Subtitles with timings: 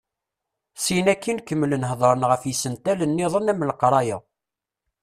[0.83, 4.17] Sin akkin kemmlen hedren ɣef yisental-nniḍen am leqraya.